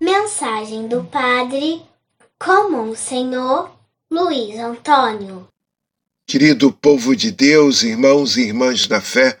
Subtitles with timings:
[0.00, 1.82] Mensagem do Padre
[2.38, 3.70] Comum Senhor
[4.10, 5.46] Luiz Antônio.
[6.26, 9.38] Querido povo de Deus, irmãos e irmãs na fé,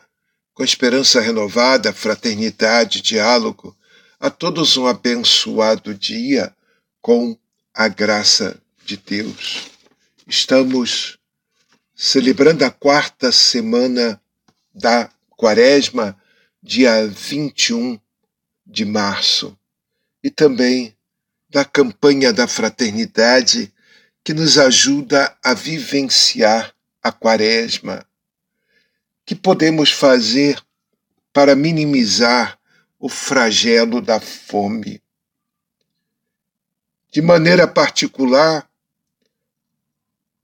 [0.52, 3.76] com esperança renovada, fraternidade, diálogo,
[4.18, 6.54] a todos um abençoado dia
[7.00, 7.36] com
[7.74, 8.60] a graça
[8.90, 9.70] de Deus.
[10.26, 11.16] Estamos
[11.94, 14.20] celebrando a quarta semana
[14.74, 16.20] da Quaresma,
[16.60, 18.00] dia 21
[18.66, 19.56] de março
[20.24, 20.96] e também
[21.48, 23.72] da campanha da fraternidade
[24.24, 28.04] que nos ajuda a vivenciar a quaresma.
[29.24, 30.60] Que podemos fazer
[31.32, 32.58] para minimizar
[32.98, 35.00] o flagelo da fome?
[37.12, 38.69] De maneira particular,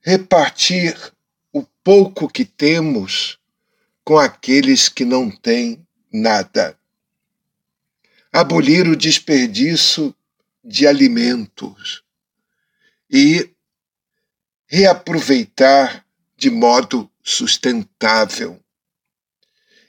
[0.06, 0.96] repartir
[1.52, 3.40] o pouco que temos
[4.04, 6.78] com aqueles que não têm nada
[8.36, 10.14] abolir o desperdício
[10.62, 12.04] de alimentos
[13.10, 13.50] e
[14.66, 18.62] reaproveitar de modo sustentável,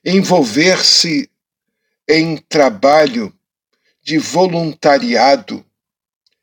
[0.03, 1.29] envolver-se
[2.07, 3.37] em trabalho
[4.01, 5.65] de voluntariado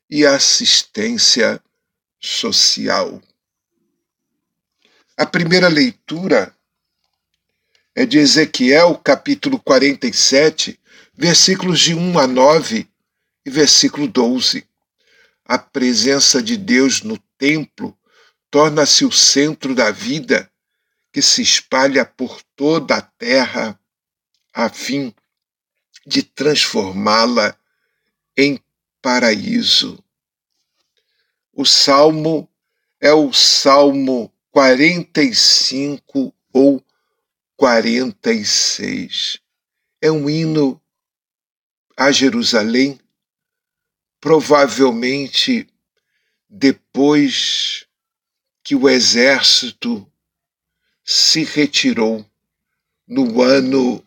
[0.07, 1.59] e assistência
[2.19, 3.19] social.
[5.17, 6.53] A primeira leitura
[7.95, 10.77] é de Ezequiel, capítulo 47,
[11.13, 12.85] versículos de 1 a 9
[13.45, 14.67] e versículo 12.
[15.45, 17.97] A presença de Deus no templo
[18.51, 20.51] torna-se o centro da vida
[21.13, 23.79] que se espalha por toda a terra
[24.53, 25.15] a fim
[26.05, 27.57] de transformá-la
[28.35, 28.59] em
[29.01, 29.97] paraíso.
[31.53, 32.49] O salmo
[32.99, 36.81] é o Salmo 45 ou
[37.57, 39.37] 46.
[40.01, 40.81] É um hino
[41.97, 42.97] a Jerusalém,
[44.21, 45.67] provavelmente
[46.49, 47.85] depois
[48.63, 50.09] que o exército
[51.03, 52.25] se retirou
[53.05, 54.01] no ano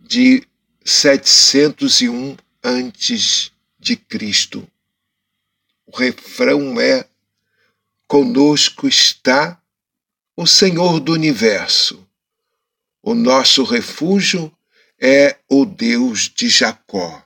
[0.00, 0.44] de
[0.84, 4.68] 701 antes de Cristo.
[5.86, 7.08] O refrão é:
[8.08, 9.61] Conosco está
[10.34, 12.08] o Senhor do universo.
[13.02, 14.50] O nosso refúgio
[14.98, 17.22] é o Deus de Jacó.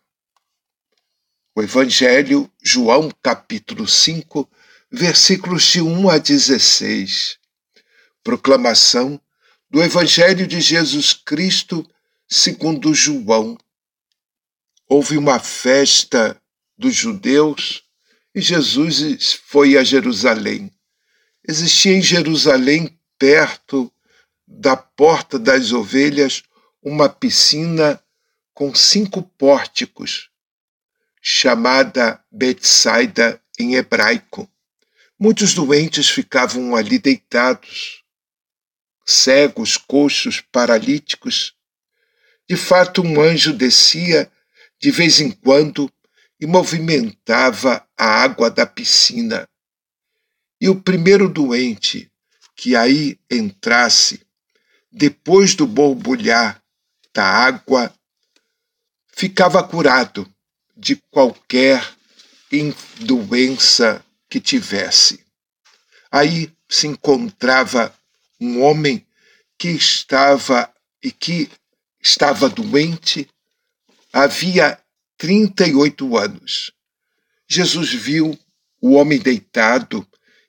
[1.54, 4.48] O Evangelho, João capítulo 5,
[4.90, 7.38] versículos de 1 a 16.
[8.24, 9.20] Proclamação
[9.70, 11.88] do Evangelho de Jesus Cristo
[12.28, 13.56] segundo João.
[14.88, 16.40] Houve uma festa
[16.76, 17.84] dos judeus
[18.34, 20.72] e Jesus foi a Jerusalém.
[21.48, 23.92] Existia em Jerusalém, perto
[24.46, 26.42] da porta das ovelhas,
[26.82, 28.00] uma piscina
[28.54, 30.30] com cinco pórticos
[31.20, 34.48] chamada Betsaida em hebraico.
[35.18, 38.04] Muitos doentes ficavam ali deitados,
[39.04, 41.54] cegos, coxos, paralíticos.
[42.48, 44.30] De fato, um anjo descia
[44.80, 45.90] de vez em quando
[46.38, 49.48] e movimentava a água da piscina.
[50.60, 52.10] E o primeiro doente
[52.56, 54.20] que aí entrasse,
[54.90, 56.62] depois do borbulhar
[57.12, 57.94] da água,
[59.14, 60.26] ficava curado
[60.74, 61.86] de qualquer
[63.00, 65.24] doença que tivesse.
[66.10, 67.94] Aí se encontrava
[68.40, 69.06] um homem
[69.58, 70.72] que estava
[71.02, 71.50] e que
[72.00, 73.28] estava doente
[74.12, 74.78] havia
[75.18, 76.72] 38 anos.
[77.48, 78.38] Jesus viu
[78.80, 80.06] o homem deitado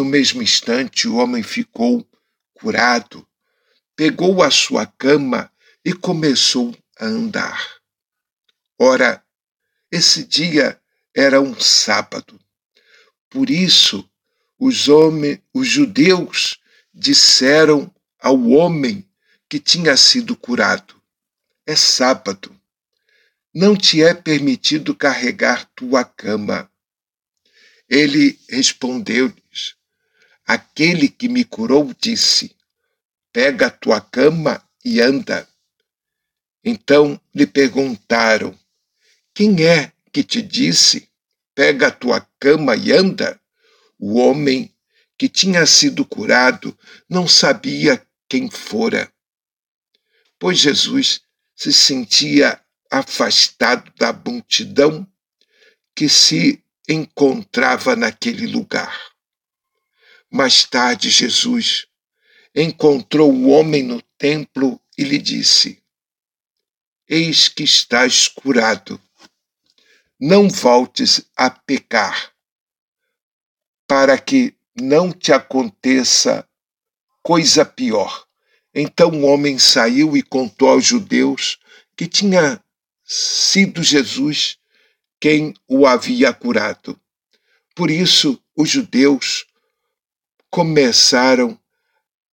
[0.00, 2.08] No mesmo instante, o homem ficou
[2.54, 3.28] curado,
[3.94, 5.52] pegou a sua cama
[5.84, 7.76] e começou a andar.
[8.78, 9.22] Ora,
[9.92, 10.80] esse dia
[11.14, 12.40] era um sábado.
[13.28, 14.08] Por isso,
[14.58, 16.58] os homens, os judeus
[16.94, 19.06] disseram ao homem
[19.50, 20.94] que tinha sido curado:
[21.66, 22.58] É sábado.
[23.54, 26.72] Não te é permitido carregar tua cama.
[27.86, 29.78] Ele respondeu-lhes:
[30.52, 32.56] Aquele que me curou disse:
[33.32, 35.48] Pega a tua cama e anda.
[36.64, 38.58] Então lhe perguntaram:
[39.32, 41.08] Quem é que te disse:
[41.54, 43.40] Pega a tua cama e anda?
[43.96, 44.74] O homem
[45.16, 46.76] que tinha sido curado
[47.08, 49.08] não sabia quem fora,
[50.36, 51.20] pois Jesus
[51.54, 52.60] se sentia
[52.90, 55.06] afastado da multidão
[55.94, 59.10] que se encontrava naquele lugar.
[60.30, 61.86] Mais tarde, Jesus
[62.54, 65.82] encontrou o homem no templo e lhe disse:
[67.08, 69.00] Eis que estás curado.
[70.18, 72.32] Não voltes a pecar,
[73.88, 76.46] para que não te aconteça
[77.22, 78.26] coisa pior.
[78.74, 81.58] Então o homem saiu e contou aos judeus
[81.96, 82.62] que tinha
[83.04, 84.58] sido Jesus
[85.18, 87.00] quem o havia curado.
[87.74, 89.46] Por isso, os judeus
[90.50, 91.58] começaram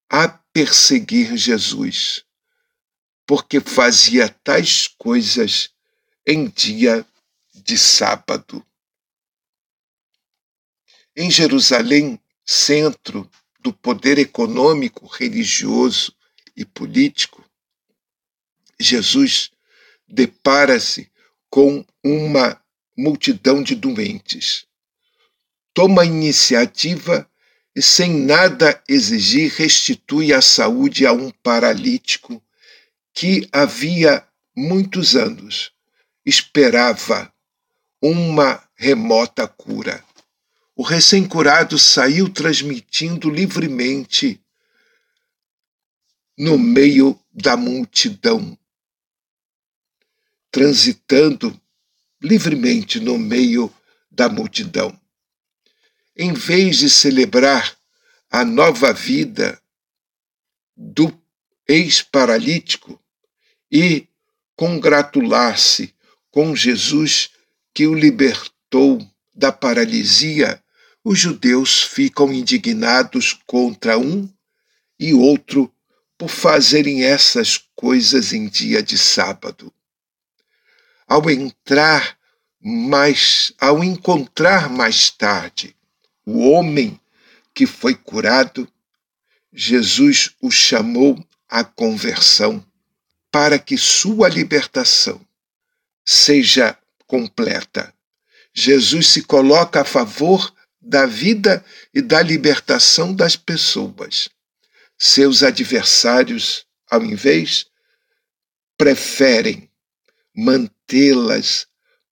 [0.10, 2.24] a perseguir Jesus,
[3.26, 5.70] porque fazia tais coisas
[6.26, 7.06] em dia
[7.54, 8.66] de sábado.
[11.16, 13.30] Em Jerusalém, centro
[13.60, 16.16] do poder econômico, religioso
[16.56, 17.44] e político,
[18.80, 19.52] Jesus
[20.08, 21.12] depara-se
[21.50, 22.62] com uma
[22.98, 24.68] multidão de doentes.
[25.74, 27.30] Toma a iniciativa
[27.76, 32.42] e, sem nada exigir, restitui a saúde a um paralítico
[33.14, 34.26] que havia
[34.56, 35.74] muitos anos
[36.26, 37.32] esperava
[38.02, 40.04] uma remota cura.
[40.76, 44.42] O recém-curado saiu transmitindo livremente
[46.38, 48.58] no meio da multidão,
[50.52, 51.60] transitando
[52.22, 53.74] livremente no meio
[54.10, 54.98] da multidão
[56.16, 57.76] em vez de celebrar
[58.32, 59.62] a nova vida
[60.76, 61.14] do
[61.68, 63.00] ex-paralítico
[63.72, 64.08] e
[64.56, 65.94] congratular-se
[66.32, 67.32] com Jesus
[67.74, 70.64] que o libertou da paralisia,
[71.04, 74.30] os judeus ficam indignados contra um
[74.98, 75.72] e outro
[76.18, 79.74] por fazerem essas coisas em dia de sábado.
[81.06, 82.18] Ao entrar
[82.62, 85.76] mais, ao encontrar mais tarde
[86.26, 87.00] o homem
[87.54, 88.68] que foi curado,
[89.54, 92.66] Jesus o chamou à conversão
[93.32, 95.20] para que sua libertação
[96.06, 97.94] seja completa.
[98.54, 101.64] Jesus se coloca a favor da vida
[101.94, 104.30] e da libertação das pessoas.
[104.98, 107.66] Seus adversários, ao invés,
[108.78, 109.70] preferem
[110.34, 111.68] mantê-las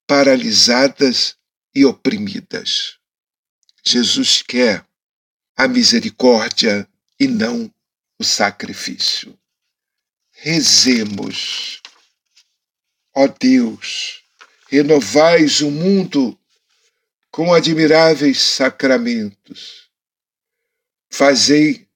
[0.06, 1.36] paralisadas
[1.74, 2.98] e oprimidas.
[3.86, 4.84] Jesus quer
[5.56, 6.88] a misericórdia
[7.20, 7.72] e não
[8.18, 9.38] o sacrifício.
[10.32, 11.82] Rezemos.
[13.14, 14.22] Ó Deus,
[14.68, 16.38] renovais o mundo
[17.30, 19.88] com admiráveis sacramentos.
[21.10, 21.86] Fazei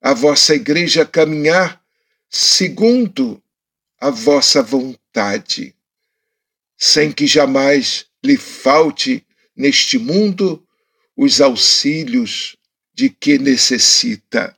[0.00, 1.84] a vossa igreja caminhar
[2.28, 3.40] segundo
[4.00, 5.74] a vossa vontade,
[6.76, 9.24] sem que jamais lhe falte
[9.54, 10.66] neste mundo
[11.16, 12.56] os auxílios
[12.92, 14.56] de que necessita.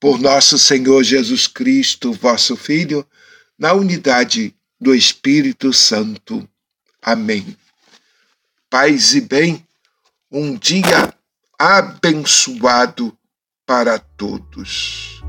[0.00, 3.06] Por nosso Senhor Jesus Cristo, vosso Filho,
[3.58, 6.48] na unidade do Espírito Santo.
[7.02, 7.56] Amém.
[8.70, 9.66] Paz e bem,
[10.30, 11.12] um dia
[11.58, 13.16] abençoado
[13.66, 15.22] para todos.